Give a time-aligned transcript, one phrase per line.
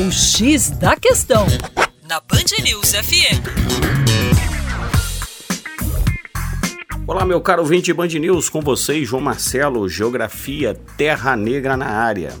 [0.00, 1.44] O X da Questão,
[2.08, 3.42] na Band News FM.
[7.04, 12.32] Olá, meu caro ouvinte Band News, com vocês, João Marcelo, Geografia Terra Negra na área.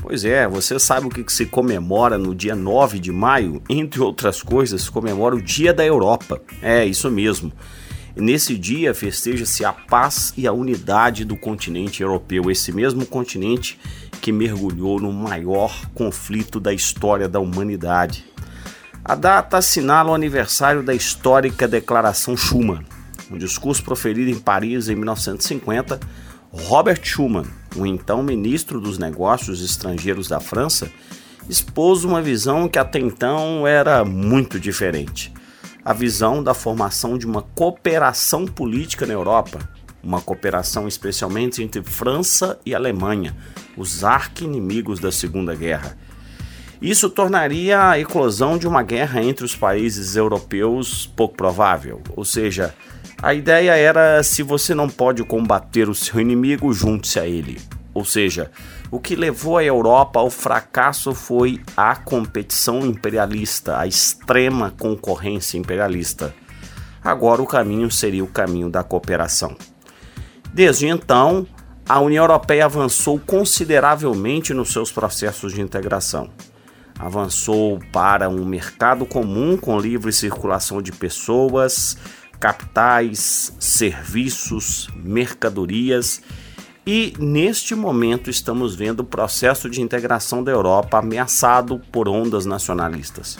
[0.00, 3.60] Pois é, você sabe o que se comemora no dia 9 de maio?
[3.68, 6.40] Entre outras coisas, comemora o Dia da Europa.
[6.62, 7.52] É, isso mesmo.
[8.20, 13.80] Nesse dia festeja-se a paz e a unidade do continente europeu, esse mesmo continente
[14.20, 18.26] que mergulhou no maior conflito da história da humanidade.
[19.02, 22.84] A data assinala o aniversário da histórica Declaração Schuman,
[23.30, 25.98] um discurso proferido em Paris em 1950
[26.52, 30.92] Robert Schuman, o então ministro dos Negócios Estrangeiros da França,
[31.48, 35.32] expôs uma visão que até então era muito diferente.
[35.84, 39.58] A visão da formação de uma cooperação política na Europa,
[40.02, 43.34] uma cooperação especialmente entre França e Alemanha,
[43.76, 45.96] os arqui-inimigos da Segunda Guerra.
[46.82, 52.74] Isso tornaria a eclosão de uma guerra entre os países europeus pouco provável, ou seja,
[53.22, 57.60] a ideia era: se você não pode combater o seu inimigo, junte-se a ele.
[57.92, 58.50] Ou seja,
[58.90, 66.34] o que levou a Europa ao fracasso foi a competição imperialista, a extrema concorrência imperialista.
[67.02, 69.56] Agora o caminho seria o caminho da cooperação.
[70.52, 71.46] Desde então,
[71.88, 76.30] a União Europeia avançou consideravelmente nos seus processos de integração.
[76.98, 81.96] Avançou para um mercado comum com livre circulação de pessoas,
[82.38, 86.22] capitais, serviços, mercadorias
[86.86, 93.38] e neste momento estamos vendo o processo de integração da Europa ameaçado por ondas nacionalistas.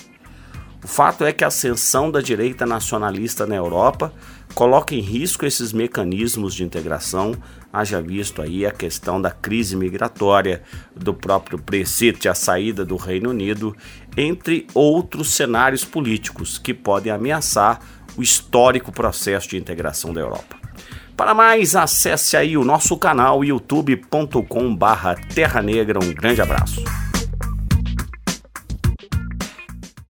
[0.82, 4.12] O fato é que a ascensão da direita nacionalista na Europa
[4.54, 7.34] coloca em risco esses mecanismos de integração,
[7.72, 10.62] haja visto aí a questão da crise migratória,
[10.96, 13.76] do próprio Brexit, a saída do Reino Unido,
[14.16, 17.80] entre outros cenários políticos que podem ameaçar
[18.16, 20.59] o histórico processo de integração da Europa.
[21.16, 25.98] Para mais, acesse aí o nosso canal youtube.com/terra negra.
[26.02, 26.82] Um grande abraço.